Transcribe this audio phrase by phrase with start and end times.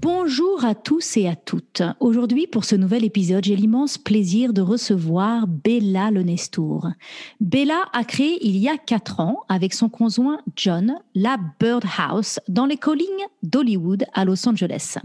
[0.00, 1.82] Bonjour à tous et à toutes.
[1.98, 6.86] Aujourd'hui, pour ce nouvel épisode, j'ai l'immense plaisir de recevoir Bella Lenestour.
[7.40, 12.66] Bella a créé il y a quatre ans, avec son conjoint John, la Birdhouse dans
[12.66, 13.08] les collines
[13.42, 14.98] d'Hollywood à Los Angeles.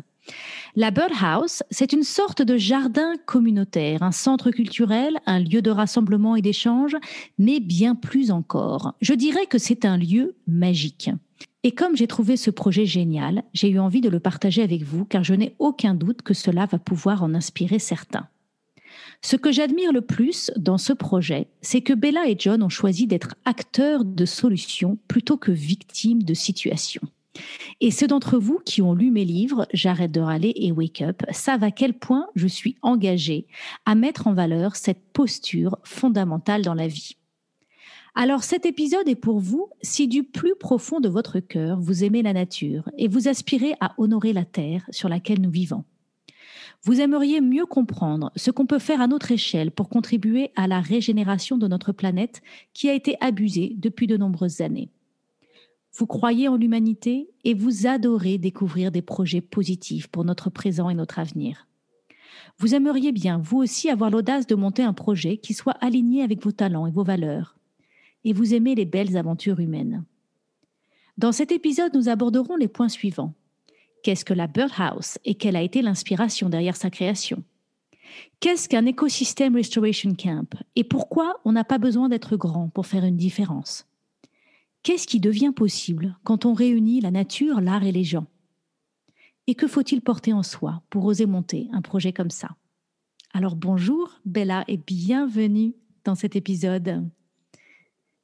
[0.75, 6.35] La Birdhouse, c'est une sorte de jardin communautaire, un centre culturel, un lieu de rassemblement
[6.35, 6.95] et d'échange,
[7.39, 8.93] mais bien plus encore.
[9.01, 11.09] Je dirais que c'est un lieu magique.
[11.63, 15.05] Et comme j'ai trouvé ce projet génial, j'ai eu envie de le partager avec vous
[15.05, 18.27] car je n'ai aucun doute que cela va pouvoir en inspirer certains.
[19.21, 23.07] Ce que j'admire le plus dans ce projet, c'est que Bella et John ont choisi
[23.07, 27.01] d'être acteurs de solutions plutôt que victimes de situations.
[27.81, 31.23] Et ceux d'entre vous qui ont lu mes livres, J'arrête de râler et Wake Up,
[31.31, 33.47] savent à quel point je suis engagée
[33.85, 37.15] à mettre en valeur cette posture fondamentale dans la vie.
[38.15, 42.21] Alors cet épisode est pour vous si du plus profond de votre cœur vous aimez
[42.21, 45.83] la nature et vous aspirez à honorer la terre sur laquelle nous vivons.
[46.83, 50.79] Vous aimeriez mieux comprendre ce qu'on peut faire à notre échelle pour contribuer à la
[50.79, 54.89] régénération de notre planète qui a été abusée depuis de nombreuses années.
[55.95, 60.95] Vous croyez en l'humanité et vous adorez découvrir des projets positifs pour notre présent et
[60.95, 61.67] notre avenir.
[62.59, 66.43] Vous aimeriez bien, vous aussi, avoir l'audace de monter un projet qui soit aligné avec
[66.43, 67.55] vos talents et vos valeurs
[68.23, 70.03] et vous aimez les belles aventures humaines.
[71.17, 73.33] Dans cet épisode, nous aborderons les points suivants.
[74.03, 77.43] Qu'est-ce que la Birdhouse et quelle a été l'inspiration derrière sa création?
[78.39, 83.05] Qu'est-ce qu'un écosystème restoration camp et pourquoi on n'a pas besoin d'être grand pour faire
[83.05, 83.87] une différence?
[84.83, 88.27] Qu'est-ce qui devient possible quand on réunit la nature, l'art et les gens?
[89.47, 92.49] Et que faut-il porter en soi pour oser monter un projet comme ça?
[93.33, 97.09] Alors bonjour Bella et bienvenue dans cet épisode.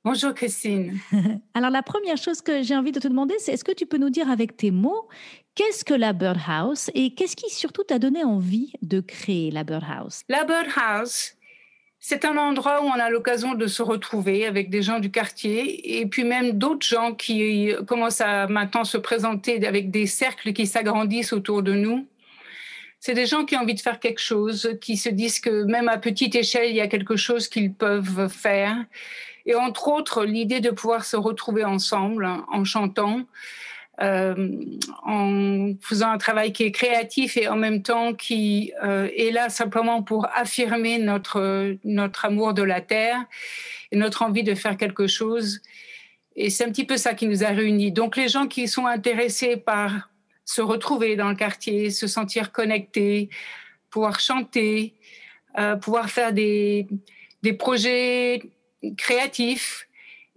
[0.05, 0.97] Bonjour Christine.
[1.53, 3.97] Alors la première chose que j'ai envie de te demander, c'est est-ce que tu peux
[3.97, 5.09] nous dire avec tes mots
[5.55, 10.21] qu'est-ce que la Birdhouse et qu'est-ce qui surtout t'a donné envie de créer la Birdhouse?
[10.29, 11.33] La Birdhouse,
[11.99, 15.99] c'est un endroit où on a l'occasion de se retrouver avec des gens du quartier
[15.99, 20.65] et puis même d'autres gens qui commencent à maintenant se présenter avec des cercles qui
[20.65, 22.07] s'agrandissent autour de nous.
[23.01, 25.89] C'est des gens qui ont envie de faire quelque chose, qui se disent que même
[25.89, 28.77] à petite échelle, il y a quelque chose qu'ils peuvent faire
[29.45, 33.25] et entre autres l'idée de pouvoir se retrouver ensemble en chantant,
[34.01, 34.35] euh,
[35.03, 39.49] en faisant un travail qui est créatif et en même temps qui euh, est là
[39.49, 43.17] simplement pour affirmer notre, notre amour de la terre
[43.91, 45.61] et notre envie de faire quelque chose.
[46.37, 47.91] Et c'est un petit peu ça qui nous a réunis.
[47.91, 50.09] Donc les gens qui sont intéressés par
[50.45, 53.29] se retrouver dans le quartier, se sentir connectés,
[53.89, 54.93] pouvoir chanter,
[55.57, 56.87] euh, pouvoir faire des,
[57.43, 58.43] des projets
[58.97, 59.87] créatif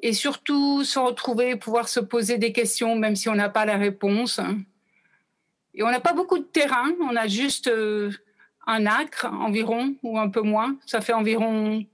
[0.01, 3.77] et surtout se retrouver, pouvoir se poser des questions même si on n'a pas la
[3.77, 4.41] réponse.
[5.75, 8.11] Et on n'a pas beaucoup de terrain, on a juste euh,
[8.67, 10.77] un acre environ ou un peu moins.
[10.87, 11.85] Ça fait environ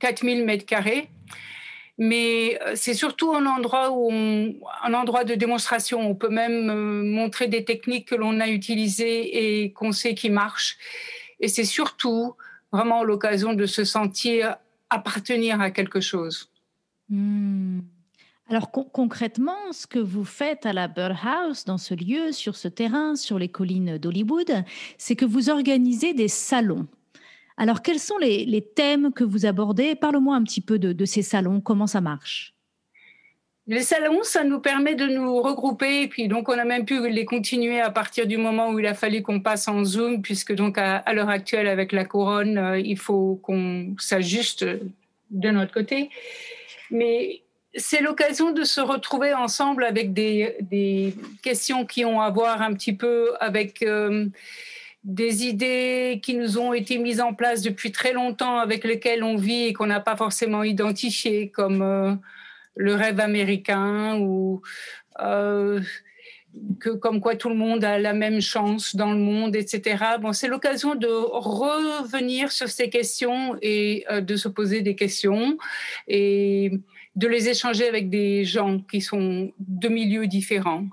[0.00, 1.08] 4000 mètres carrés.
[1.98, 6.00] Mais euh, c'est surtout un endroit où un endroit de démonstration.
[6.00, 10.28] On peut même euh, montrer des techniques que l'on a utilisées et qu'on sait qui
[10.28, 10.76] marchent.
[11.40, 12.34] Et c'est surtout
[12.72, 14.56] vraiment l'occasion de se sentir
[14.90, 16.50] appartenir à quelque chose.
[17.08, 17.80] Hmm.
[18.48, 23.16] Alors concrètement, ce que vous faites à la Birdhouse, dans ce lieu, sur ce terrain,
[23.16, 24.64] sur les collines d'Hollywood,
[24.98, 26.86] c'est que vous organisez des salons.
[27.56, 29.96] Alors quels sont les, thèmes que vous abordez?
[29.96, 32.55] Parle-moi un petit peu de, ces salons, comment ça marche?
[33.68, 37.08] Les salons, ça nous permet de nous regrouper et puis donc on a même pu
[37.08, 40.54] les continuer à partir du moment où il a fallu qu'on passe en Zoom puisque
[40.54, 44.64] donc à, l'heure actuelle avec la couronne, euh, il faut qu'on s'ajuste
[45.30, 46.10] de notre côté.
[46.92, 47.42] Mais
[47.74, 52.92] c'est l'occasion de se retrouver ensemble avec des, questions qui ont à voir un petit
[52.92, 54.26] peu avec euh,
[55.02, 59.36] des idées qui nous ont été mises en place depuis très longtemps, avec lesquelles on
[59.36, 62.14] vit et qu'on n'a pas forcément identifiées, comme euh,
[62.76, 64.62] le rêve américain ou
[65.20, 65.80] euh,
[66.80, 69.96] que comme quoi tout le monde a la même chance dans le monde, etc.
[70.20, 75.58] Bon, c'est l'occasion de revenir sur ces questions et euh, de se poser des questions
[76.06, 76.72] et
[77.14, 80.86] de les échanger avec des gens qui sont de milieux différents.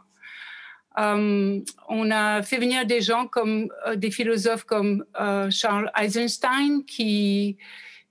[0.95, 5.03] on a fait venir des gens comme des philosophes comme
[5.49, 7.57] Charles Eisenstein qui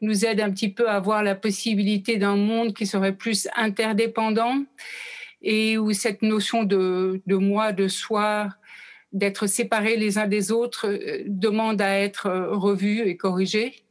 [0.03, 4.65] nous aident un petit peu à voir la possibilité d'un monde qui serait plus interdépendant
[5.43, 8.49] et où cette notion de, de moi, de soi,
[9.13, 13.85] d'être séparés les uns des autres euh, demande à être euh, revue et corrigée.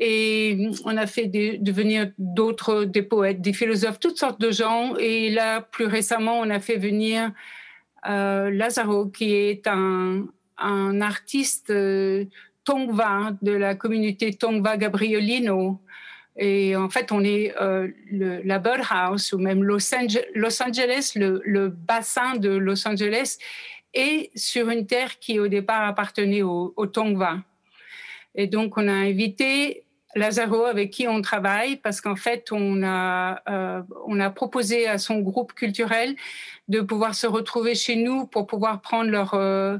[0.00, 4.94] Et on a fait devenir d'autres, des poètes, des philosophes, toutes sortes de gens.
[4.96, 7.32] Et là, plus récemment, on a fait venir
[8.08, 11.72] euh, Lazaro, qui est un, un artiste
[12.68, 15.80] Tongva de la communauté Tongva Gabrielino.
[16.36, 22.36] Et en fait, on est euh, le, la Birdhouse ou même Los, Angeles, le, bassin
[22.36, 23.38] de Los Angeles
[23.94, 27.38] et sur une terre qui au départ appartenait au, Tongva.
[28.34, 33.40] Et donc on a invité Lazaro avec qui on travaille parce qu'en fait on a
[33.48, 36.14] euh, on a proposé à son groupe culturel
[36.68, 39.78] de pouvoir se retrouver chez nous pour pouvoir prendre leur euh,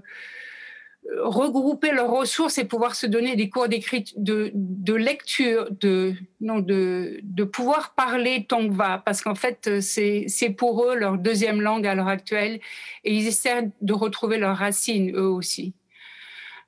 [1.16, 6.58] regrouper leurs ressources et pouvoir se donner des cours d'écriture, de, de, lecture, de, non,
[6.58, 11.86] de, de pouvoir parler Tongva, parce qu'en fait, c'est, c'est pour eux leur deuxième langue
[11.86, 12.60] à l'heure actuelle,
[13.04, 15.74] et ils essaient de retrouver leurs racines, eux aussi.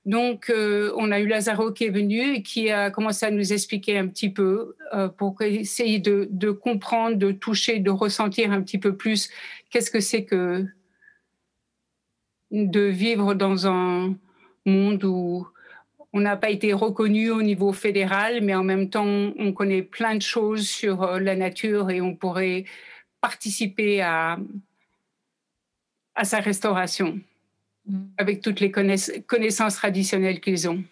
[0.06, 3.52] Donc, euh, on a eu Lazaro qui est venu et qui a commencé à nous
[3.52, 8.62] expliquer un petit peu euh, pour essayer de, de comprendre, de toucher, de ressentir un
[8.62, 9.28] petit peu plus
[9.68, 10.64] qu'est-ce que c'est que
[12.50, 14.16] de vivre dans un,
[14.66, 15.46] monde où
[16.12, 20.16] on n'a pas été reconnu au niveau fédéral, mais en même temps, on connaît plein
[20.16, 22.64] de choses sur euh, la nature et on pourrait
[23.20, 24.38] participer à,
[26.14, 27.20] à sa restauration
[27.86, 27.98] mm.
[28.18, 30.82] avec toutes les connaissances traditionnelles qu'ils ont.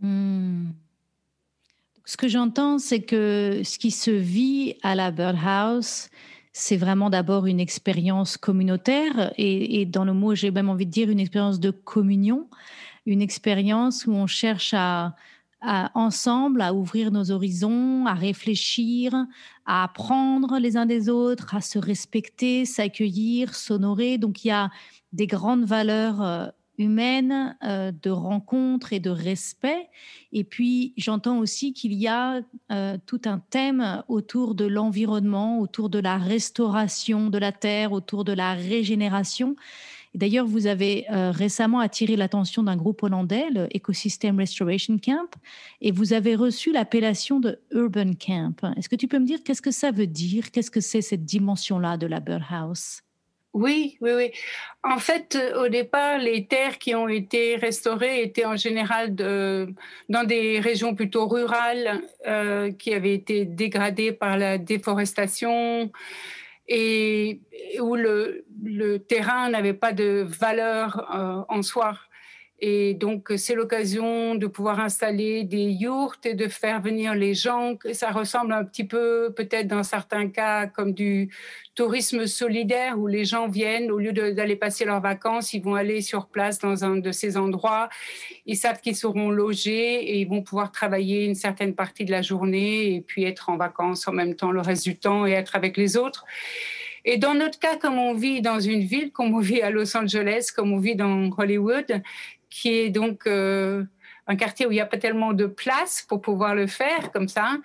[0.00, 0.68] Mm.
[2.04, 6.08] Ce que j'entends, c'est que ce qui se vit à la Birdhouse,
[6.54, 10.90] c'est vraiment d'abord une expérience communautaire et, et, dans le mot, j'ai même envie de
[10.90, 12.48] dire une expérience de communion
[13.08, 15.14] une expérience où on cherche à,
[15.94, 19.12] ensemble à ouvrir nos horizons, à réfléchir,
[19.66, 24.18] à apprendre les uns des autres, à se respecter, s'accueillir, s'honorer.
[24.18, 24.70] Donc il y a
[25.12, 26.46] des grandes valeurs euh,
[26.76, 29.88] humaines euh, de rencontre et de respect.
[30.32, 32.40] Et puis j'entends aussi qu'il y a
[32.70, 38.22] euh, tout un thème autour de l'environnement, autour de la restauration de la terre, autour
[38.22, 39.56] de la régénération.
[40.14, 45.28] D'ailleurs, vous avez euh, récemment attiré l'attention d'un groupe hollandais, le Ecosystem Restoration Camp,
[45.80, 48.54] et vous avez reçu l'appellation de Urban Camp.
[48.76, 50.50] Est-ce que tu peux me dire qu'est-ce que ça veut dire?
[50.50, 53.02] Qu'est-ce que c'est cette dimension-là de la Birdhouse
[53.54, 54.30] oui, oui, oui.
[54.84, 60.24] En fait, euh, au départ, les terres qui ont été restaurées étaient en général dans
[60.24, 65.90] des régions plutôt rurales euh, qui avaient été dégradées par la déforestation
[66.68, 67.40] et
[67.80, 71.98] où le, le terrain n'avait pas de valeur euh, en soi.
[72.60, 77.74] Et donc, c'est l'occasion de pouvoir installer des yourtes et de faire venir les gens.
[77.92, 81.30] Ça ressemble un petit peu, peut-être dans certains cas, comme du
[81.76, 86.00] tourisme solidaire où les gens viennent, au lieu d'aller passer leurs vacances, ils vont aller
[86.00, 87.88] sur place dans un de ces endroits.
[88.44, 92.22] Ils savent qu'ils seront logés et ils vont pouvoir travailler une certaine partie de la
[92.22, 95.54] journée et puis être en vacances en même temps le reste du temps et être
[95.54, 96.24] avec les autres.
[97.04, 99.96] Et dans notre cas, comme on vit dans une ville, comme on vit à Los
[99.96, 102.02] Angeles, comme on vit dans Hollywood,
[102.50, 103.84] qui est donc euh,
[104.26, 107.28] un quartier où il n'y a pas tellement de place pour pouvoir le faire comme
[107.28, 107.56] ça.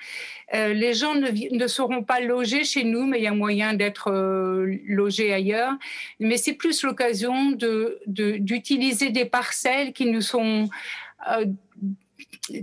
[0.53, 3.73] Euh, les gens ne, ne, seront pas logés chez nous, mais il y a moyen
[3.73, 5.73] d'être euh, logés ailleurs.
[6.19, 7.51] Mais c'est plus l'occasion
[8.07, 10.69] d'utiliser de, des parcelles qui nous sont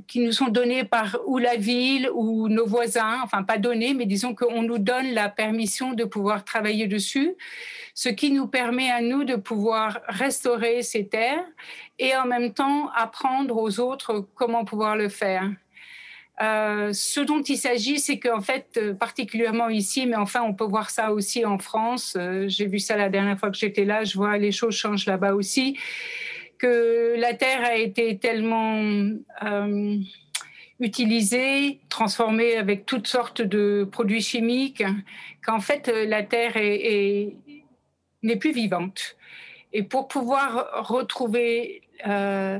[0.06, 4.06] qui nous sont données par ou la ville ou nos voisins, enfin pas données, mais
[4.06, 7.36] disons qu'on nous donne la permission de pouvoir travailler dessus
[7.94, 11.44] ce qui nous permet à nous de pouvoir restaurer ces terres
[11.98, 15.50] et en même temps apprendre aux autres comment pouvoir le faire.
[16.40, 20.88] Euh, ce dont il s'agit, c'est qu'en fait, particulièrement ici, mais enfin, on peut voir
[20.88, 22.16] ça aussi en France.
[22.16, 24.04] Euh, j'ai vu ça la dernière fois que j'étais là.
[24.04, 25.78] Je vois les choses changent là-bas aussi.
[26.60, 28.76] Que la terre a été tellement
[29.42, 29.96] euh,
[30.78, 34.84] utilisée, transformée avec toutes sortes de produits chimiques,
[35.44, 37.36] qu'en fait, la terre est, est,
[38.22, 39.16] n'est plus vivante.
[39.72, 42.58] Et pour pouvoir retrouver euh,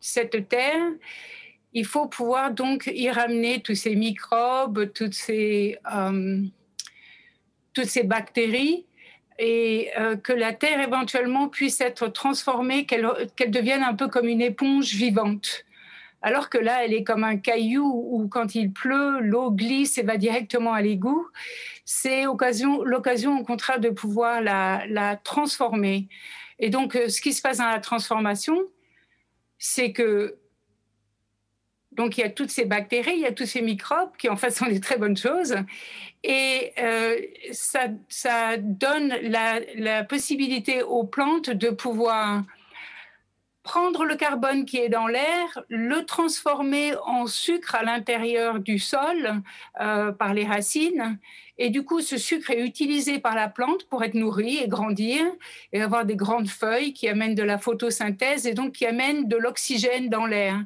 [0.00, 0.90] cette terre,
[1.72, 6.42] il faut pouvoir donc y ramener tous ces microbes, toutes ces, euh,
[7.72, 8.86] toutes ces bactéries,
[9.38, 13.06] et euh, que la terre éventuellement puisse être transformée, qu'elle
[13.50, 15.64] devienne un peu comme une éponge vivante.
[16.20, 20.02] alors que là, elle est comme un caillou où quand il pleut, l'eau glisse et
[20.02, 21.28] va directement à l'égout.
[21.84, 26.08] C'est l'occasion au contraire de pouvoir la, transformer.
[26.58, 28.58] Et donc, euh, ce qui se passe dans la transformation,
[29.58, 30.38] c'est que
[31.98, 34.36] donc il y a toutes ces bactéries, il y a tous ces microbes qui en
[34.36, 35.56] fait sont des très bonnes choses.
[36.22, 37.16] Et euh,
[37.50, 42.44] ça, donne la, possibilité aux plantes de pouvoir
[43.64, 49.42] prendre le carbone qui est dans l'air, le transformer en sucre à l'intérieur du sol
[49.80, 51.18] euh, par les racines.
[51.58, 55.20] Et du coup, ce sucre est utilisé par la plante pour être nourri et grandir
[55.72, 59.36] et avoir des grandes feuilles qui amènent de la photosynthèse et donc qui amènent de
[59.36, 60.64] l'oxygène dans l'air.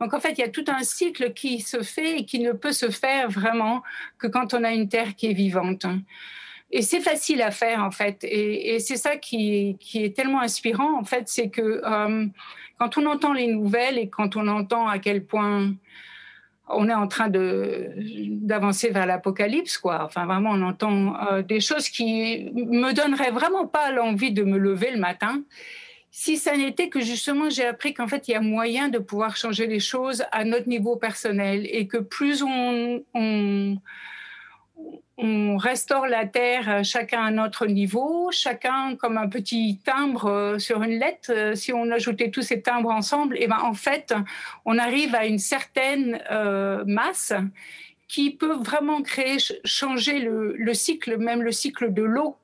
[0.00, 2.52] Donc en fait, il y a tout un cycle qui se fait et qui ne
[2.52, 3.82] peut se faire vraiment
[4.18, 5.86] que quand on a une terre qui est vivante.
[6.70, 8.24] Et c'est facile à faire, en fait.
[8.24, 12.26] Et, c'est ça qui, est tellement inspirant, en fait, c'est que euh,
[12.78, 15.72] quand on entend les nouvelles et quand on entend à quel point
[16.68, 20.02] on est en train d'avancer vers l'apocalypse, quoi.
[20.04, 24.58] Enfin, vraiment, on entend euh, des choses qui me donneraient vraiment pas l'envie de me
[24.58, 25.42] lever le matin.
[26.18, 29.36] Si ça n'était que justement, j'ai appris qu'en fait, il y a moyen de pouvoir
[29.36, 33.76] changer les choses à notre niveau personnel et que plus on, on
[35.18, 40.58] on restaure la terre euh, chacun à notre niveau, chacun comme un petit timbre euh,
[40.58, 41.30] sur une lettre.
[41.30, 44.14] Euh, si on ajoutait tous ces timbres ensemble, et eh ben en fait,
[44.64, 46.18] on arrive à une certaine
[46.86, 47.34] masse
[48.08, 52.36] qui peut vraiment créer, changer le, le cycle, même le cycle de l'eau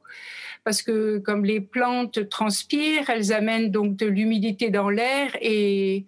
[0.65, 6.05] parce que comme les plantes transpirent, elles amènent donc de l'humidité dans l'air et,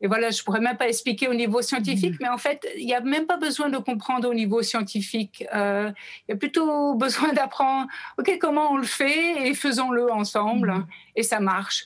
[0.00, 2.18] et voilà, je pourrais même pas expliquer au niveau scientifique, mmh.
[2.22, 5.44] mais en fait, il n'y a même pas besoin de comprendre au niveau scientifique.
[5.54, 5.90] Euh,
[6.26, 10.86] il y a plutôt besoin d'apprendre, OK, comment on le fait et faisons-le ensemble mmh.
[11.16, 11.84] et ça marche.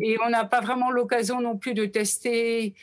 [0.00, 2.74] Et on n'a pas vraiment l'occasion non plus de tester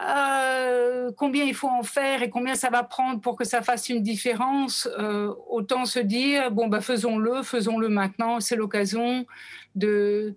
[0.00, 3.88] euh, combien il faut en faire et combien ça va prendre pour que ça fasse
[3.88, 4.88] une différence.
[4.98, 9.26] Euh, autant se dire, bon, bah, faisons-le, faisons-le maintenant, c'est l'occasion
[9.74, 10.34] de,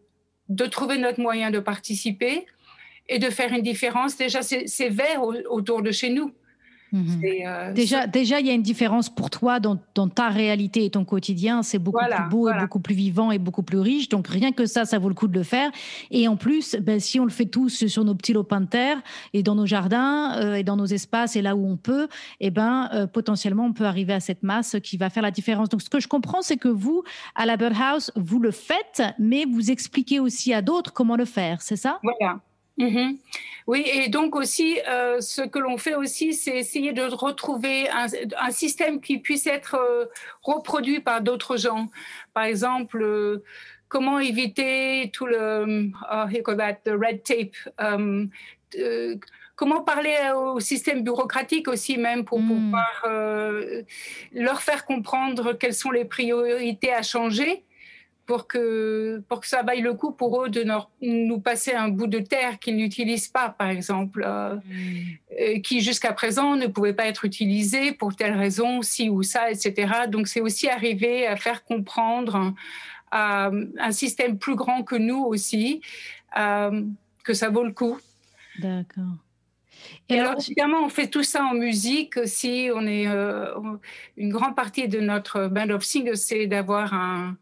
[0.49, 2.45] de trouver notre moyen de participer
[3.07, 4.17] et de faire une différence.
[4.17, 6.33] Déjà, c'est vert autour de chez nous.
[6.91, 7.21] Mhm.
[7.45, 9.77] Euh, déjà, déjà, il y a une différence pour toi dans,
[10.07, 11.63] ta réalité et ton quotidien.
[11.63, 14.09] C'est beaucoup plus beau et beaucoup plus vivant et beaucoup plus riche.
[14.09, 15.71] Donc, rien que ça, ça vaut le coup de le faire.
[16.11, 19.01] Et en plus, ben, si on le fait tous sur nos petits lopins de terre
[19.33, 22.07] et dans nos jardins euh, et dans nos espaces et là où on peut,
[22.39, 25.31] et eh ben, euh, potentiellement, on peut arriver à cette masse qui va faire la
[25.31, 25.69] différence.
[25.69, 27.03] Donc, ce que je comprends, c'est que vous,
[27.35, 31.61] à la Birdhouse, vous le faites, mais vous expliquez aussi à d'autres comment le faire.
[31.61, 31.99] C'est ça?
[32.03, 32.39] Voilà.
[32.77, 33.17] Mhm.
[33.67, 38.51] Oui, et donc aussi, euh, ce que l'on fait aussi, c'est essayer de retrouver un,
[38.51, 40.05] système qui puisse être euh,
[40.43, 41.87] reproduit par d'autres gens.
[42.33, 43.43] Par exemple, euh,
[43.87, 47.55] comment éviter tout le oh, that, the red tape.
[47.79, 48.29] Um,
[49.55, 52.47] comment parler au système bureaucratique aussi même pour hmm.
[52.47, 53.05] pouvoir
[54.33, 57.63] leur faire comprendre quelles sont les priorités à changer
[58.25, 60.65] pour que, pour que ça vaille le coup pour eux de
[61.01, 65.61] nous passer un bout de terre qu'ils n'utilisent pas, par exemple, euh, mm.
[65.61, 70.07] qui jusqu'à présent ne pouvait pas être utilisé pour telle raison, ci ou ça, etc.
[70.09, 72.53] Donc c'est aussi arriver à faire comprendre
[73.11, 75.81] à un système plus grand que nous aussi
[76.37, 76.83] euh,
[77.23, 77.97] que ça vaut le coup.
[78.59, 79.03] D'accord.
[80.09, 82.69] Et alors, évidemment, on fait tout ça en musique aussi.
[82.73, 83.53] On est euh,
[84.17, 87.37] une grande partie de notre band of singers, c'est d'avoir un,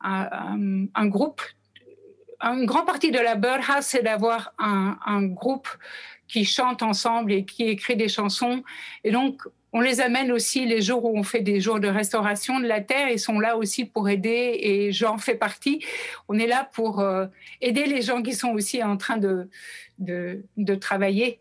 [0.00, 1.42] un, groupe.
[2.40, 5.68] Une grande partie de la Birdhouse, c'est d'avoir un, groupe
[6.26, 8.62] qui chante ensemble et qui écrit des chansons.
[9.04, 12.58] Et donc, on les amène aussi les jours où on fait des jours de restauration
[12.60, 13.10] de la terre.
[13.10, 15.84] Ils sont là aussi pour aider et j'en fais partie.
[16.28, 17.26] On est là pour euh,
[17.60, 19.48] aider les gens qui sont aussi en train de,
[19.98, 21.40] de travailler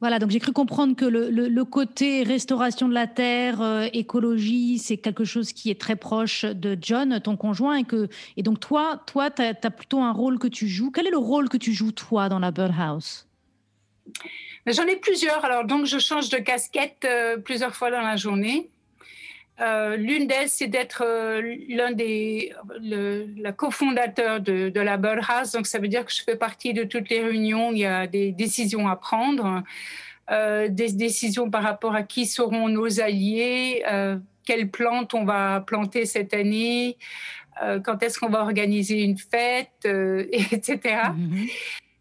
[0.00, 4.98] voilà, donc j'ai cru comprendre que le, côté restauration de la terre, euh, écologie, c'est
[4.98, 9.02] quelque chose qui est très proche de John, ton conjoint, et que et donc toi,
[9.06, 10.90] toi, tu as, plutôt un rôle que tu joues.
[10.90, 13.26] Quel est le rôle que tu joues toi dans la Birdhouse?
[14.66, 15.44] J'en ai plusieurs.
[15.44, 18.70] Alors donc je change de casquette euh, plusieurs fois dans la journée.
[19.60, 21.02] Euh, l'une d'elles, c'est d'être
[21.68, 25.52] l'un des le, la cofondateur de, de la Birdhouse.
[25.52, 27.72] Donc, ça veut dire que je fais partie de toutes les réunions.
[27.72, 29.62] Il y a des décisions à prendre,
[30.30, 35.60] euh, des décisions par rapport à qui seront nos alliés, euh, quelles plantes on va
[35.60, 36.96] planter cette année,
[37.62, 40.98] euh, quand est-ce qu'on va organiser une fête, euh, etc.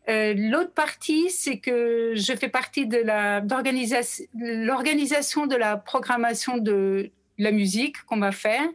[0.07, 3.01] Euh, l'autre partie, c'est que je fais partie de
[4.65, 8.67] l'organisation de la programmation de la musique qu'on va faire.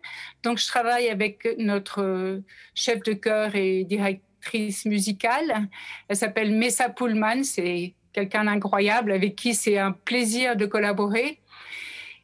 [0.42, 2.40] Donc, je travaille avec notre
[2.74, 5.68] chef de chœur et directrice musicale.
[6.08, 7.42] Elle s'appelle Messa Pullman.
[7.42, 11.38] C'est quelqu'un d'incroyable avec qui c'est un plaisir de collaborer.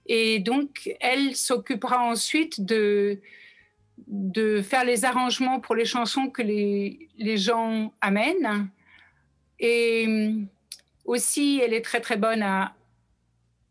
[0.07, 3.21] Et donc, elle s'occupera ensuite de,
[4.63, 8.69] faire les arrangements pour les chansons que les, les gens amènent.
[9.59, 10.33] Et
[11.05, 12.76] aussi, elle est très très bonne à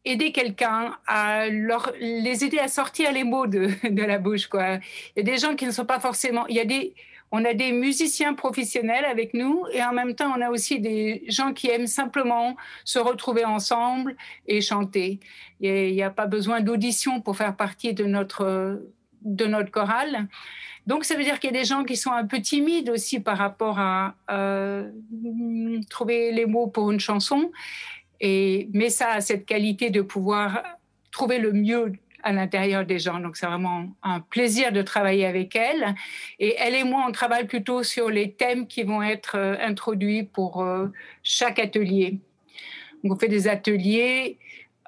[0.05, 4.47] aider quelqu'un, à leur, les aider à sortir les mots de, de la bouche.
[4.47, 4.75] Quoi.
[5.15, 6.45] Il y a des gens qui ne sont pas forcément...
[6.47, 6.93] Il y a des,
[7.31, 11.24] on a des musiciens professionnels avec nous et en même temps, on a aussi des
[11.27, 14.15] gens qui aiment simplement se retrouver ensemble
[14.47, 15.19] et chanter.
[15.59, 18.81] Il n'y a, pas besoin d'audition pour faire partie de notre,
[19.21, 20.27] de notre chorale.
[20.88, 23.19] Donc, ça veut dire qu'il y a des gens qui sont un peu timides aussi
[23.19, 24.91] par rapport à euh,
[25.89, 27.51] trouver les mots pour une chanson.
[28.22, 30.63] Et, mais ça a cette qualité de pouvoir
[31.12, 31.93] trouver le mieux
[32.25, 33.19] à l'intérieur des gens.
[33.19, 35.93] Donc, c'est vraiment un plaisir de travailler avec elle.
[36.39, 40.24] Et elle et moi, on travaille plutôt sur les thèmes qui vont être euh, introduits
[40.24, 40.88] pour euh,
[41.22, 42.19] chaque atelier.
[43.03, 44.39] Donc, on fait des ateliers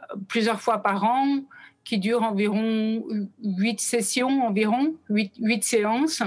[0.01, 1.43] euh, plusieurs fois par an
[1.83, 3.03] qui durent environ
[3.41, 6.23] huit sessions, environ huit, séances.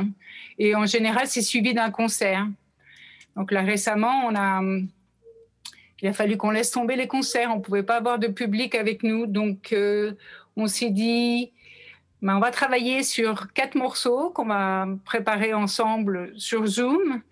[0.59, 2.47] Et en général, c'est suivi d'un concert.
[3.37, 4.63] Donc là, récemment, on a,
[6.03, 7.51] il a fallu qu'on laisse tomber les concerts.
[7.53, 9.27] On ne pouvait pas avoir de public avec nous.
[9.27, 9.75] Donc,
[10.57, 11.53] on s'est dit,
[12.23, 17.23] ben, on va travailler sur quatre morceaux qu'on va préparer ensemble sur Zoom.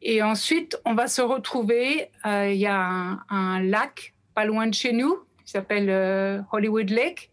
[0.00, 2.08] Et ensuite, on va se retrouver.
[2.24, 6.90] Euh, il y a un, lac pas loin de chez nous qui s'appelle euh, Hollywood
[6.90, 7.30] Lake.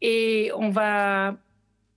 [0.00, 1.34] Et on va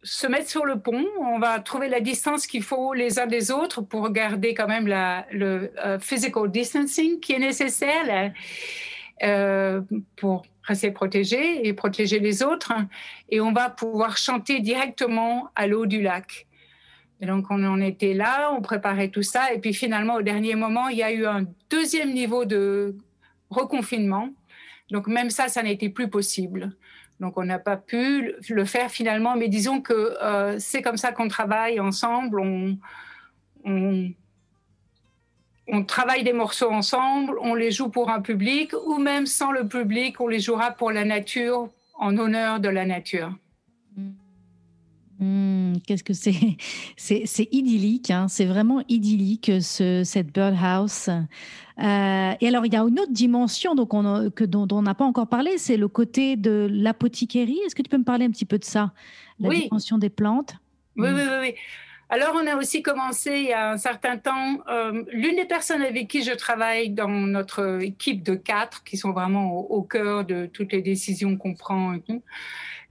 [0.03, 3.51] se mettre sur le pont, on va trouver la distance qu'il faut les uns des
[3.51, 8.33] autres pour garder quand même le euh, physical distancing qui est nécessaire
[10.15, 12.73] pour rester protégé et protéger les autres.
[13.29, 16.47] Et on va pouvoir chanter directement à l'eau du lac.
[17.21, 19.53] Et donc, on en était là, on préparait tout ça.
[19.53, 22.95] Et puis finalement, au dernier moment, il y a eu un deuxième niveau de
[23.49, 24.29] reconfinement.
[24.89, 26.75] Donc, même ça, ça n'était plus possible.
[27.21, 29.35] Donc, on n'a pas pu le faire finalement.
[29.37, 32.41] Mais disons que euh, c'est comme ça qu'on travaille ensemble.
[33.63, 34.23] On,
[35.87, 40.19] travaille des morceaux ensemble, on les joue pour un public, ou même sans le public,
[40.19, 43.31] on les jouera pour la nature, en honneur de la nature.
[45.21, 46.57] Hmm, qu'est-ce que c'est?
[46.97, 48.27] C'est idyllique, hein.
[48.27, 51.09] c'est vraiment idyllique ce, cette birdhouse.
[51.09, 54.95] Euh, et alors, il y a une autre dimension donc on que, dont, on n'a
[54.95, 57.59] pas encore parlé, c'est le côté de l'apothicarie.
[57.65, 58.93] Est-ce que tu peux me parler un petit peu de ça?
[59.39, 60.55] La dimension des plantes?
[60.97, 61.53] Oui, oui, oui, oui.
[62.13, 65.81] Alors, on a aussi commencé il y a un certain temps, euh, l'une des personnes
[65.81, 70.45] avec qui je travaille dans notre équipe de quatre, qui sont vraiment au, cœur de
[70.45, 71.95] toutes les décisions qu'on prend,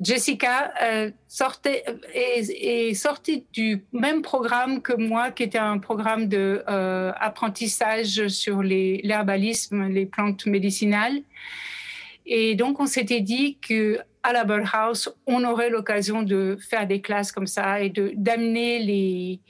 [0.00, 6.64] Jessica euh, sortait, est, sortie du même programme que moi, qui était un programme de
[6.70, 11.20] euh, apprentissage sur l'herbalisme, les plantes médicinales.
[12.33, 17.01] Et donc, on s'était dit que à la House, on aurait l'occasion de faire des
[17.01, 19.40] classes comme ça et d'amener les,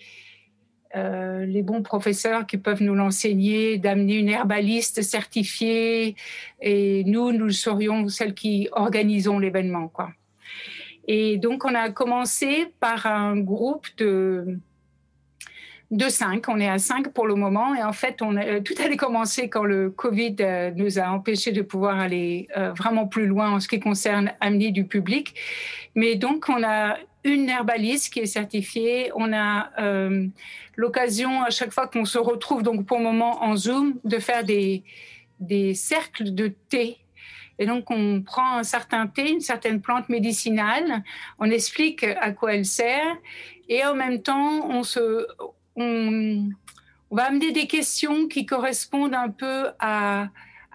[0.96, 6.16] euh, les bons professeurs qui peuvent nous l'enseigner, d'amener une herbaliste certifiée
[6.62, 9.88] et nous, nous serions celles qui organisons l'événement.
[9.88, 10.10] quoi.
[11.06, 14.58] Et donc, on a commencé par un groupe de
[15.90, 16.48] de 5.
[16.48, 17.74] On est à 5 pour le moment.
[17.74, 21.52] Et en fait, on a, tout allait commencer quand le Covid euh, nous a empêchés
[21.52, 25.34] de pouvoir aller euh, vraiment plus loin en ce qui concerne amener du public.
[25.94, 29.10] Mais donc, on a une herbaliste qui est certifiée.
[29.14, 30.26] On a euh,
[30.76, 34.44] l'occasion, à chaque fois qu'on se retrouve, donc pour le moment en Zoom, de faire
[34.44, 34.84] des,
[35.40, 36.98] des cercles de thé
[37.60, 41.04] et donc, on prend un certain thé, une certaine plante médicinale,
[41.38, 43.18] on explique à quoi elle sert,
[43.68, 45.26] et en même temps, on se,
[45.80, 46.50] on,
[47.10, 50.28] va amener des questions qui correspondent un peu à,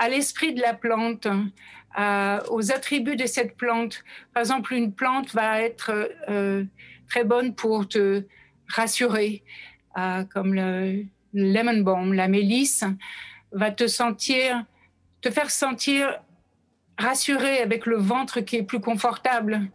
[0.09, 1.27] l'esprit de la plante,
[2.49, 4.03] aux attributs de cette plante.
[4.33, 6.65] Par exemple, une plante va être euh,
[7.07, 8.25] très bonne pour te
[8.67, 9.43] rassurer,
[9.97, 12.83] euh, comme le lemon balm, la mélisse,
[13.51, 16.19] va te faire sentir
[16.97, 19.69] rassuré avec le ventre qui est plus confortable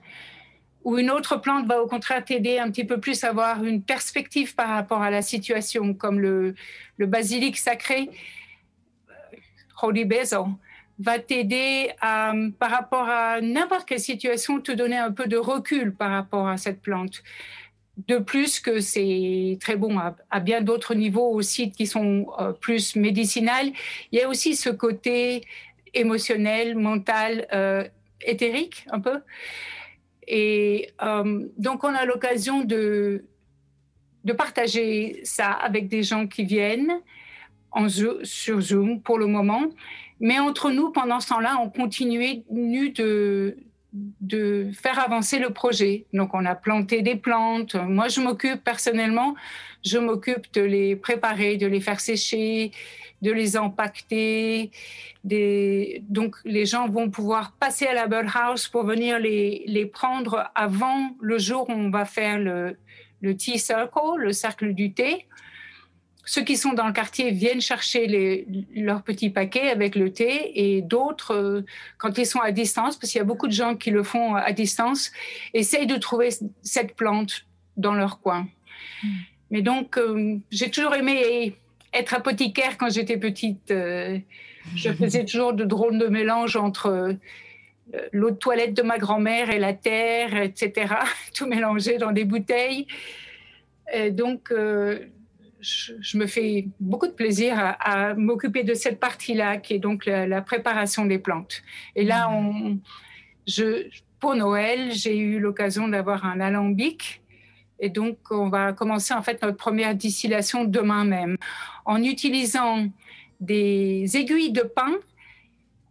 [0.85, 3.83] ou une autre plante va au contraire t'aider un petit peu plus à avoir une
[3.83, 6.55] perspective par rapport à la situation, comme le,
[6.99, 8.11] basilic sacré,
[9.83, 10.39] Holy Basil,
[10.99, 16.11] va t'aider par rapport à n'importe quelle situation, te donner un peu de recul par
[16.11, 17.23] rapport à cette plante.
[18.07, 22.97] De plus que c'est très bon à, bien d'autres niveaux aussi qui sont euh, plus
[22.97, 23.73] médicinales,
[24.11, 25.43] il y a aussi ce côté
[25.93, 27.85] émotionnel, mental, euh,
[28.23, 29.21] éthérique un peu.
[30.33, 33.25] Et euh, donc, on a l'occasion de,
[34.39, 37.01] partager ça avec des gens qui viennent.
[37.73, 39.65] en, sur Zoom pour le moment.
[40.21, 43.57] Mais entre nous, pendant ce temps-là, on continuait de,
[43.93, 46.07] de faire avancer le projet.
[46.13, 47.75] Donc, on a planté des plantes.
[47.75, 49.35] Moi, je m'occupe personnellement,
[49.85, 52.71] je m'occupe de les préparer, de les faire sécher,
[53.23, 54.71] de les empaqueter.
[55.25, 56.03] Des...
[56.09, 61.11] Donc, les gens vont pouvoir passer à la birdhouse pour venir les, les prendre avant
[61.21, 62.77] le jour où on va faire le,
[63.21, 65.27] le tea circle, le cercle du thé.
[66.31, 70.53] Ceux qui sont dans le quartier viennent chercher les, leurs petits paquets avec le thé
[70.55, 71.63] et d'autres, euh,
[71.99, 74.37] quand ils sont à distance, parce qu'il y a beaucoup de gens qui le font
[74.37, 75.11] à distance,
[75.55, 76.29] essayent de trouver
[76.63, 78.47] cette plante dans leur coin.
[79.03, 79.09] Hmm.
[79.51, 81.57] Mais donc, euh, j'ai toujours aimé
[81.93, 83.73] être apothicaire quand j'étais petite.
[83.73, 84.17] Euh,
[84.77, 87.17] je faisais toujours de drôles de mélanges entre
[88.13, 90.95] l'eau de toilette de ma grand-mère et la terre, etc.
[91.35, 92.87] Tout mélangé dans des bouteilles.
[93.93, 94.53] Et donc,
[95.61, 100.43] je, me fais beaucoup de plaisir à, m'occuper de cette partie-là, qui est donc la,
[100.43, 101.63] préparation des plantes.
[101.95, 102.79] Et là, on,
[103.47, 107.23] je, pour Noël, j'ai eu l'occasion d'avoir un alambic.
[107.79, 111.37] Et donc, on va commencer en fait notre première distillation demain même
[111.87, 112.87] en utilisant
[113.41, 114.93] des aiguilles de pin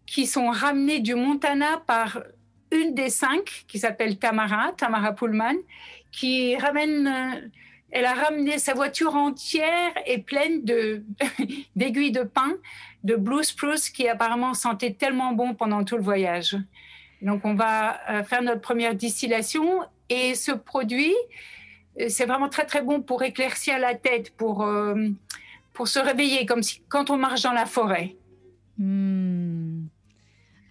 [0.06, 2.22] qui sont ramenées du Montana par
[2.72, 5.56] une des cinq qui s'appelle Tamara, Tamara Pullman,
[6.12, 7.52] qui ramène
[7.92, 11.04] elle a ramené sa voiture entière et pleine de
[11.76, 12.56] d'aiguilles de pin,
[13.04, 16.58] de blue spruce qui apparemment sentait tellement bon pendant tout le voyage.
[17.22, 21.16] Donc on va euh, faire notre première distillation et ce produit,
[22.00, 24.96] euh, c'est vraiment très très bon pour éclaircir la tête, pour euh,
[25.74, 28.16] pour se réveiller comme si quand on marche dans la forêt.
[28.78, 29.49] Hmm.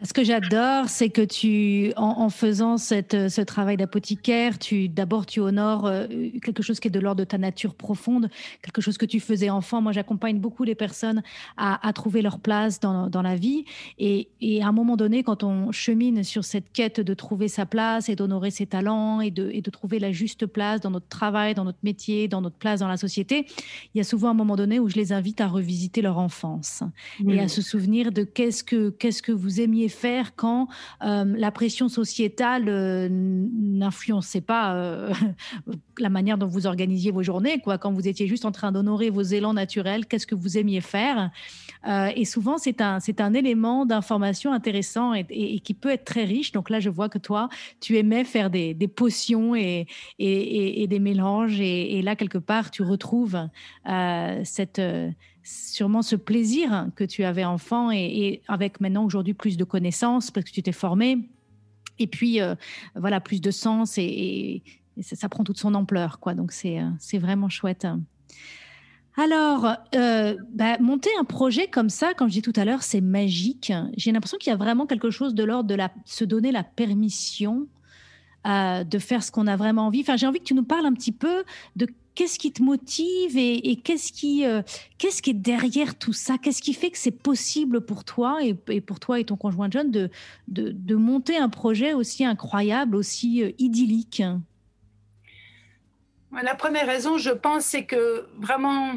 [0.04, 5.40] Ce que j'adore, c'est que tu, en, faisant cette, ce travail d'apothicaire, tu d'abord tu
[5.40, 6.06] honores euh,
[6.40, 8.30] quelque chose qui est de l'ordre de ta nature profonde,
[8.62, 9.82] quelque chose que tu faisais enfant.
[9.82, 11.22] Moi, j'accompagne beaucoup les personnes
[11.56, 13.64] à, à, trouver leur place dans, dans la vie.
[13.98, 17.66] Et, et, à un moment donné, quand on chemine sur cette quête de trouver sa
[17.66, 21.08] place et d'honorer ses talents et de, et de trouver la juste place dans notre
[21.08, 23.46] travail, dans notre métier, dans notre place dans la société,
[23.94, 26.84] il y a souvent un moment donné où je les invite à revisiter leur enfance
[27.28, 30.68] et à se souvenir de qu'est-ce que qu'est-ce que vous aimiez faire quand
[31.04, 35.12] euh, la pression sociétale euh, n'influençait pas euh,
[35.98, 39.10] la manière dont vous organisiez vos journées, quoi, quand vous étiez juste en train d'honorer
[39.10, 41.30] vos élans naturels, qu'est-ce que vous aimiez faire?
[42.16, 46.52] et souvent, c'est un, c'est un élément d'information intéressant et, qui peut être très riche.
[46.52, 47.48] Donc là, je vois que toi,
[47.80, 49.86] tu aimais faire des, potions et,
[50.18, 51.60] des mélanges.
[51.60, 53.38] Et, là, quelque part, tu retrouves
[54.44, 54.82] cette
[55.48, 60.44] sûrement ce plaisir que tu avais enfant et, avec maintenant aujourd'hui plus de connaissances parce
[60.44, 61.18] que tu t'es formé
[61.98, 62.54] et puis euh,
[62.94, 64.62] voilà plus de sens et,
[65.00, 67.86] ça, prend toute son ampleur quoi donc c'est euh, c'est vraiment chouette.
[69.16, 73.00] Alors, euh, bah, monter un projet comme ça, comme je dis tout à l'heure, c'est
[73.00, 73.72] magique.
[73.96, 77.66] J'ai l'impression qu'il y a vraiment quelque chose de l'ordre de se donner la permission
[78.44, 80.00] de faire ce qu'on a vraiment envie.
[80.02, 81.42] Enfin, j'ai envie que tu nous parles un petit peu
[81.74, 84.60] de qu'est-ce qui te motive et, qu'est-ce qui, euh,
[84.98, 86.36] qu'est-ce qui est derrière tout ça?
[86.36, 89.88] Qu'est-ce qui fait que c'est possible pour toi et, pour toi et ton conjoint John
[89.92, 90.10] de,
[90.48, 94.24] de, monter un projet aussi incroyable, aussi euh, idyllique?
[96.42, 98.94] La première raison, je pense, c'est que vraiment,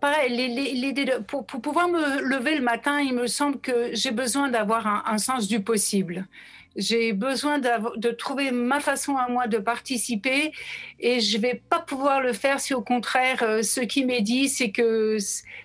[0.00, 5.06] pareil, de, pour, pouvoir me lever le matin, il me semble que j'ai besoin d'avoir
[5.06, 6.26] un, sens du possible.
[6.76, 10.52] J'ai besoin de trouver ma façon à moi de participer
[10.98, 14.48] et je vais pas pouvoir le faire si au contraire euh, ce qui m'est dit
[14.48, 15.18] c'est que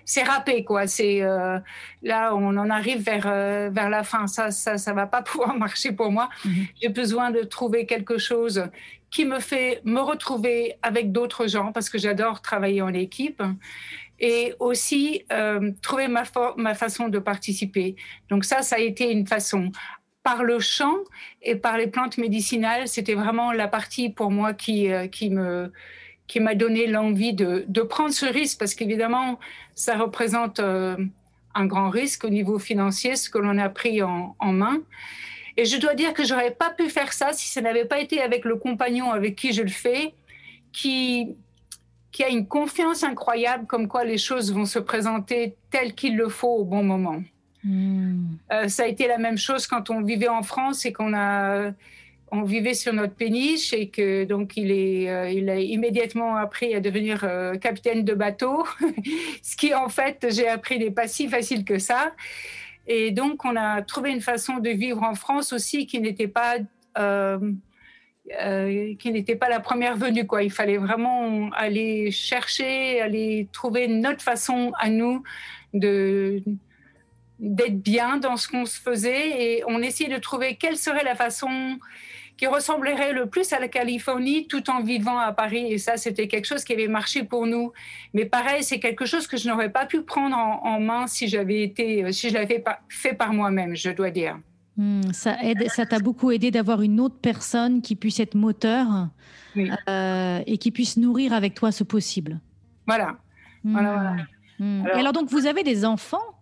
[0.04, 0.86] c'est râpé quoi.
[0.86, 1.58] C'est euh,
[2.02, 4.26] là on en arrive vers euh, vers la fin.
[4.26, 6.28] Ça ça ça va pas pouvoir marcher pour moi.
[6.44, 6.66] Mhm.
[6.80, 8.64] J'ai besoin de trouver quelque chose
[9.10, 13.42] qui me fait me retrouver avec d'autres gens parce que j'adore travailler en équipe
[14.20, 16.24] et aussi euh, trouver ma,
[16.56, 17.96] ma façon de participer.
[18.28, 19.72] Donc ça, ça a été une façon
[20.30, 20.98] par le chant
[21.42, 25.72] et par les plantes médicinales, c'était vraiment la partie pour moi qui, euh, qui me
[26.28, 29.40] qui m'a donné l'envie de, de, prendre ce risque parce qu'évidemment,
[29.74, 30.96] ça représente euh,
[31.56, 34.80] un grand risque au niveau financier, ce que l'on a pris en, en, main.
[35.56, 38.22] Et je dois dire que j'aurais pas pu faire ça si ça n'avait pas été
[38.22, 40.14] avec le compagnon avec qui je le fais,
[40.72, 41.34] qui,
[42.12, 46.28] qui a une confiance incroyable comme quoi les choses vont se présenter telles qu'il le
[46.28, 47.20] faut au bon moment.
[47.62, 48.36] Hmm.
[48.52, 51.72] Euh, ça a été la même chose quand on vivait en France et qu'on a
[52.32, 56.74] on vivait sur notre péniche et que donc il est euh, il a immédiatement appris
[56.74, 58.64] à devenir euh, capitaine de bateau
[59.42, 62.12] ce qui en fait j'ai appris n'est pas si facile que ça
[62.86, 66.56] et donc on a trouvé une façon de vivre en France aussi qui n'était pas
[68.42, 70.24] euh, qui n'était pas la première venue.
[70.24, 70.44] Quoi.
[70.44, 75.24] Il fallait vraiment aller chercher, aller trouver notre façon à nous
[75.74, 76.40] de
[77.40, 81.14] d'être bien dans ce qu'on se faisait et on essayait de trouver quelle serait la
[81.14, 81.78] façon
[82.36, 85.72] qui ressemblerait le plus à la Californie tout en vivant à Paris.
[85.72, 87.72] Et ça, c'était quelque chose qui avait marché pour nous.
[88.14, 91.62] Mais pareil, c'est quelque chose que je n'aurais pas pu prendre en, main si j'avais
[91.62, 94.38] été, si je l'avais fait par moi-même, je dois dire.
[94.78, 99.08] Hmm, ça aide, ça t'a beaucoup aidé d'avoir une autre personne qui puisse être moteur
[99.88, 102.40] euh, et qui puisse nourrir avec toi ce possible.
[102.86, 103.18] Voilà.
[103.64, 103.72] Hmm.
[103.72, 104.16] voilà,
[104.58, 104.86] hmm.
[104.94, 106.39] alors, donc, vous avez des enfants?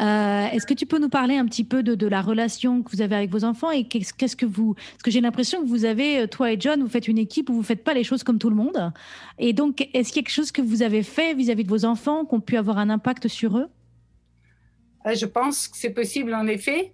[0.00, 3.02] Euh, Est-ce que tu peux nous parler un petit peu de, la relation que vous
[3.02, 6.20] avez avec vos enfants et qu'est-ce que vous Parce que j'ai l'impression que vous avez,
[6.20, 8.38] euh, toi et John, vous faites une équipe où vous faites pas les choses comme
[8.38, 8.92] tout le monde.
[9.38, 12.40] Et donc, est-ce quelque chose que vous avez fait vis-à-vis de vos enfants qui ont
[12.40, 13.68] pu avoir un impact sur eux?
[15.04, 16.92] Je pense que c'est possible en effet.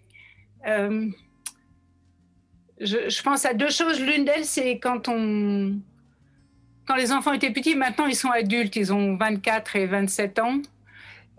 [0.66, 1.06] Euh,
[2.80, 4.00] je, pense à deux choses.
[4.00, 5.78] L'une d'elles, c'est quand on,
[6.86, 7.74] quand les enfants étaient petits.
[7.74, 8.76] Maintenant, ils sont adultes.
[8.76, 10.60] Ils ont 24 et 27 ans.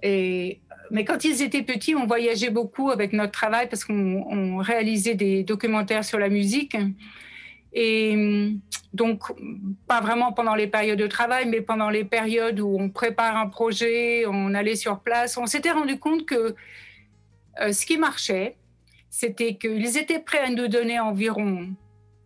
[0.03, 0.60] Et
[0.91, 5.43] mais quand ils étaient petits, on voyageait beaucoup avec notre travail parce qu'on réalisait des
[5.43, 6.75] documentaires sur la musique.
[7.73, 8.52] Et
[8.93, 9.23] donc,
[9.88, 13.47] pas vraiment pendant les périodes de travail, mais pendant les périodes où on prépare un
[13.47, 16.56] projet, on allait sur place, on s'était rendu compte que
[17.62, 18.56] euh, ce qui marchait,
[19.10, 21.67] c'était qu'ils étaient prêts à nous donner environ,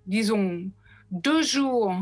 [0.05, 0.63] disons,
[1.11, 1.95] deux jours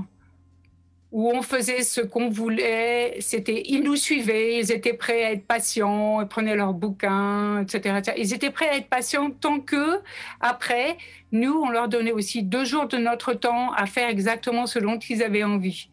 [1.11, 3.17] où on faisait ce qu'on voulait.
[3.19, 8.13] C'était, ils nous suivaient, ils étaient prêts à être patients, ils prenaient leurs bouquins, etc.,
[8.17, 9.99] Ils étaient prêts à être patients tant que,
[10.39, 10.97] après,
[11.31, 14.99] nous, on leur donnait aussi deux jours de notre temps à faire exactement ce dont
[14.99, 15.89] ils avaient envie,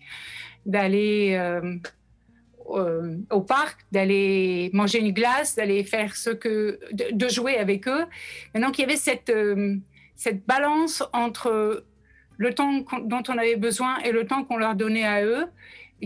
[0.66, 1.76] d'aller euh,
[2.70, 8.04] euh, au parc, d'aller manger une glace, d'aller faire ce que, de, jouer avec eux.
[8.54, 9.76] Et donc, il y avait cette euh,
[10.18, 11.84] cette balance entre
[12.38, 15.46] le temps dont on avait besoin et le temps qu'on leur donnait à eux,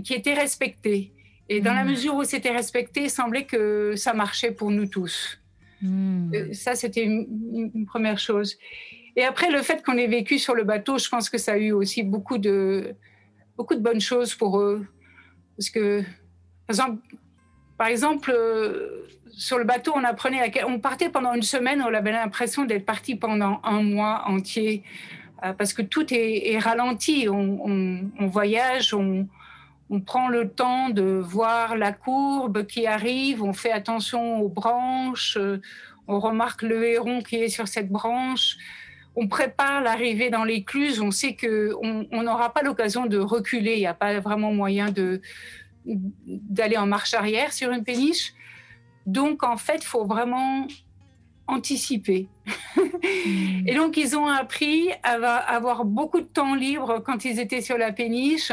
[0.03, 1.13] qui était respecté.
[1.49, 1.91] Et dans la hmm.
[1.91, 5.39] mesure où c'était respecté, il semblait que ça marchait pour nous tous.
[5.83, 6.33] Hmm.
[6.35, 8.57] Euh, ça, c'était une, première chose.
[9.17, 11.59] Et après, le fait qu'on ait vécu sur le bateau, je pense que ça a
[11.59, 12.95] eu aussi beaucoup de,
[13.59, 14.87] beaucoup de bonnes choses pour eux.
[15.57, 16.01] Parce que,
[16.67, 17.03] par exemple,
[17.77, 21.93] par exemple euh, sur le bateau, on apprenait à, on partait pendant une semaine, on
[21.93, 24.85] avait l'impression d'être parti pendant un mois entier.
[25.45, 27.29] Euh, parce que tout est, ralenti.
[27.29, 29.27] On, voyage, on,
[30.07, 35.61] prend le temps de voir la courbe qui arrive, on fait attention aux branches, euh,
[36.09, 38.57] on remarque le héron qui est sur cette branche.
[39.15, 43.87] On prépare l'arrivée dans l'écluse, on sait qu'on n'aura pas l'occasion de reculer, il n'y
[43.87, 44.87] a pas vraiment moyen
[45.85, 48.33] d'aller en marche arrière sur une péniche.
[49.05, 50.67] Donc en fait, il faut vraiment
[51.47, 52.29] anticiper.
[52.77, 53.67] Hmm.
[53.67, 57.79] et donc, ils ont appris à avoir beaucoup de temps libre quand ils étaient sur
[57.79, 58.53] la péniche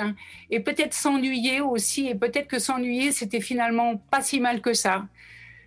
[0.49, 2.07] et peut-être s'ennuyer aussi.
[2.07, 5.05] Et peut-être que s'ennuyer, c'était finalement pas si mal que ça.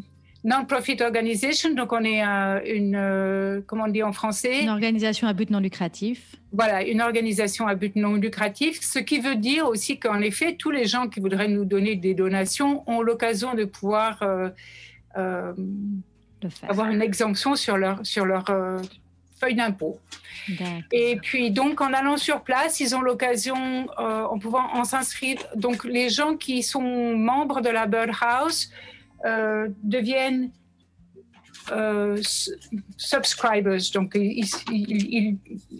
[0.44, 4.62] non-profit organization, donc on est une, comment on dit en français?
[4.62, 6.36] Une organisation à but non lucratif.
[6.54, 10.72] Voilà, une organisation à but non lucratif, ce qui veut dire aussi qu'en effet, tous
[10.72, 14.24] les gens qui voudraient nous donner des donations ont l'occasion de pouvoir
[16.68, 18.46] avoir une exemption sur leur, sur leur
[19.40, 20.00] feuille d'impôt.
[20.92, 25.38] Et puis donc en allant sur place, ils ont l'occasion, euh, en pouvant en s'inscrire.
[25.56, 28.72] Donc les gens qui sont membres de la Birdhouse
[29.26, 30.69] euh, deviennent euh,
[32.98, 33.92] subscribers.
[33.94, 35.38] Donc, ils,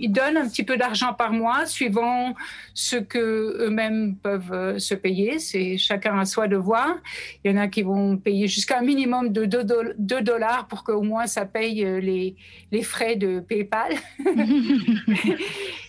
[0.10, 2.34] donnent un petit peu d'argent par mois suivant
[2.74, 5.40] ce que eux-mêmes peuvent euh, se payer.
[5.40, 6.96] C'est chacun à soi de voir.
[7.44, 11.02] Il y en a qui vont payer jusqu'à un minimum de 2 dollars pour qu'au
[11.02, 12.36] moins ça paye euh, les,
[12.72, 13.94] les frais de PayPal.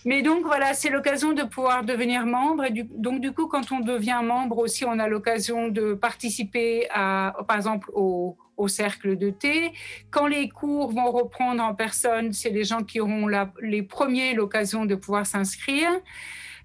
[0.05, 2.65] Mais donc, voilà, c'est l'occasion de pouvoir devenir membre.
[2.65, 7.33] Et donc, du coup, quand on devient membre aussi, on a l'occasion de participer à,
[7.47, 9.73] par exemple, au au cercle de thé.
[10.09, 13.27] Quand les cours vont reprendre en personne, c'est les gens qui auront
[13.61, 15.89] les premiers l'occasion de pouvoir s'inscrire,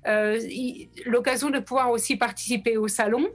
[0.06, 0.38] euh,
[1.06, 3.26] l'occasion de pouvoir aussi participer au salon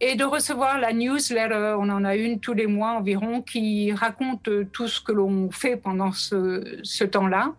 [0.00, 1.76] et de recevoir la newsletter.
[1.78, 5.76] On en a une tous les mois environ qui raconte tout ce que l'on fait
[5.76, 7.54] pendant ce, temps-là.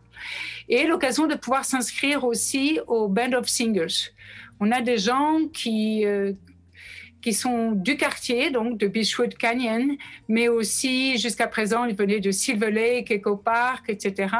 [0.70, 4.12] Et l'occasion de pouvoir s'inscrire aussi au Band of Singers.
[4.60, 6.34] On a des gens qui, euh,
[7.26, 12.30] qui sont du quartier, donc de Beechwood Canyon, mais aussi jusqu'à présent, ils venaient de
[12.30, 14.32] Silver Lake, Echo Park, etc.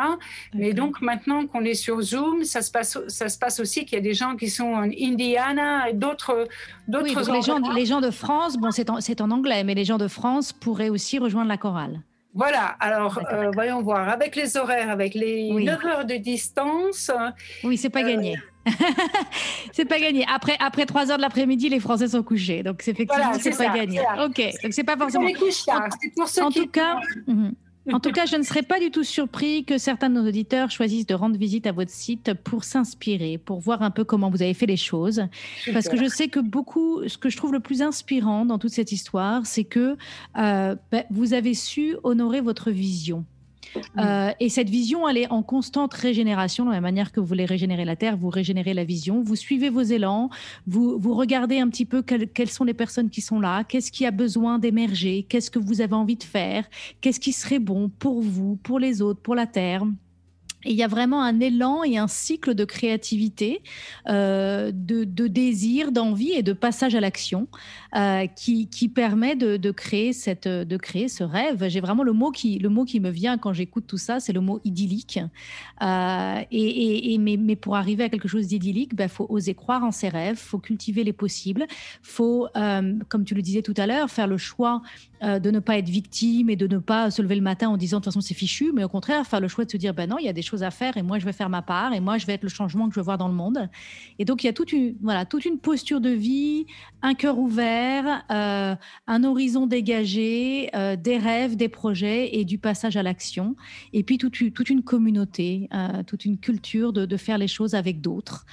[0.54, 3.98] Mais donc maintenant qu'on est sur Zoom, ça se passe, ça se passe aussi qu'il
[3.98, 6.48] y a des gens qui sont en Indiana et d'autres,
[6.88, 7.28] d'autres.
[7.28, 9.86] Oui, les gens, les gens de France, bon, c'est en, c'est en anglais, mais les
[9.86, 12.02] gens de France pourraient aussi rejoindre la chorale.
[12.36, 14.10] Voilà, alors euh, voyons voir.
[14.10, 17.10] Avec les horaires, avec les 9 heures de distance.
[17.64, 18.36] Oui, c'est pas euh, gagné.
[19.72, 20.26] c'est pas gagné.
[20.34, 22.64] Après, après 3 heures de l'après-midi, les Français sont couchés.
[22.64, 24.02] Donc, c'est effectivement, c'est pas gagné.
[24.24, 25.28] Ok, donc c'est pas forcément.
[25.28, 27.00] En, en tout cas.
[27.28, 27.54] Mhm.
[27.94, 30.72] En tout cas, je ne serais pas du tout surpris que certains de nos auditeurs
[30.72, 34.42] choisissent de rendre visite à votre site pour s'inspirer, pour voir un peu comment vous
[34.42, 35.24] avez fait les choses.
[35.72, 38.72] Parce que je sais que beaucoup, ce que je trouve le plus inspirant dans toute
[38.72, 39.98] cette histoire, c'est que
[40.38, 43.24] euh, ben, vous avez su honorer votre vision.
[43.98, 46.66] Euh, et cette vision, elle est en constante régénération.
[46.66, 49.22] De la manière que vous voulez régénérer la Terre, vous régénérez la vision.
[49.22, 50.30] Vous suivez vos élans.
[50.68, 53.64] Vous, vous regardez un petit peu quelles sont les personnes qui sont là.
[53.64, 56.66] Qu'est-ce qui a besoin d'émerger Qu'est-ce que vous avez envie de faire
[57.02, 59.86] Qu'est-ce qui serait bon pour vous, pour les autres, pour la Terre
[60.66, 63.62] il y a vraiment un élan et un cycle de créativité,
[64.08, 67.48] euh, de, désir, d'envie et de passage à l'action
[67.96, 71.68] euh, qui, permet de, créer ce rêve.
[71.68, 75.20] J'ai vraiment le mot qui, me vient quand j'écoute tout ça, c'est le mot idyllique.
[75.82, 79.92] Euh, et, mais, pour arriver à quelque chose d'idyllique, il ben, faut oser croire en
[79.92, 81.66] ses rêves, faut cultiver les possibles,
[82.02, 82.48] faut,
[83.10, 84.82] comme tu le disais tout à l'heure, faire le choix
[85.26, 87.98] de ne pas être victime et de ne pas se lever le matin en disant
[87.98, 90.10] de toute façon c'est fichu, mais au contraire faire le choix de se dire ben
[90.10, 91.94] non, il y a des choses à faire et moi je vais faire ma part
[91.94, 93.70] et moi je vais être le changement que je veux voir dans le monde.
[94.20, 96.66] Et donc il y a toute une, voilà, toute une posture de vie,
[97.02, 98.76] un cœur ouvert, euh,
[99.08, 103.56] un horizon dégagé, euh, des rêves, des projets et du passage à l'action.
[103.94, 107.76] Et puis toute, toute une communauté, euh, toute une culture de, de, faire les choses
[107.76, 108.46] avec d'autres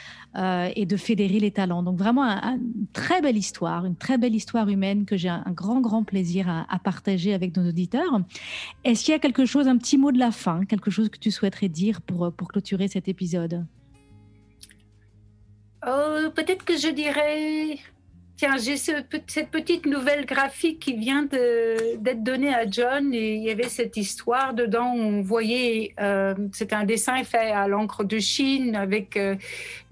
[0.75, 1.83] et de fédérer les talents.
[1.83, 5.83] Donc vraiment une très belle histoire, une très belle histoire humaine que j'ai un, grand,
[5.83, 8.21] grand plaisir à, à partager avec nos auditeurs.
[8.85, 11.19] Est-ce qu'il y a quelque chose, un petit mot de la fin, quelque chose que
[11.19, 13.65] tu souhaiterais dire pour, pour clôturer cet épisode?
[15.87, 17.79] Oh, Peut-être que je dirais
[18.43, 23.51] Tiens, j'ai cette petite nouvelle graphique qui vient d'être donnée à John et il y
[23.51, 28.19] avait cette histoire dedans où on voyait, euh, c'est un dessin fait à l'encre de
[28.19, 29.37] Chine avec euh,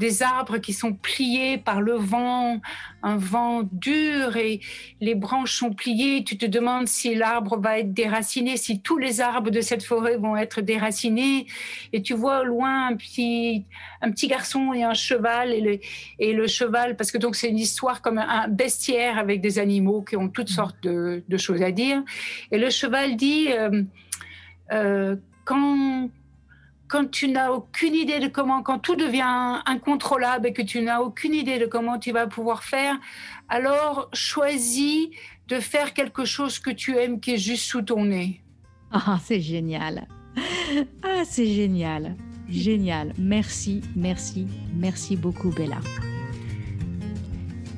[0.00, 2.61] des arbres qui sont pliés par le vent,
[3.03, 4.61] un vent dur et
[5.01, 6.25] les branches sont pliées.
[6.25, 10.17] Tu te demandes si l'arbre va être déraciné, si tous les arbres de cette forêt
[10.17, 11.47] vont être déracinés
[11.93, 13.65] et tu vois au loin un petit,
[14.03, 15.79] un petit garçon et un cheval et le,
[16.19, 20.03] et le cheval, parce que donc c'est une histoire comme un bestiaire avec des animaux
[20.03, 22.03] qui ont toutes sortes de, choses à dire.
[22.51, 23.83] Et le cheval dit, euh,
[24.73, 26.11] euh, quand,
[26.90, 31.00] quand tu n'as aucune idée de comment, quand tout devient incontrôlable et que tu n'as
[31.00, 32.96] aucune idée de comment tu vas pouvoir faire,
[33.48, 35.09] alors choisis
[35.46, 38.42] de faire quelque chose que tu aimes qui est juste sous ton nez.
[38.90, 40.08] Ah, c'est génial.
[41.02, 42.17] Ah, c'est génial.
[42.48, 43.12] Génial.
[43.19, 45.79] Merci, merci, merci beaucoup, Bella.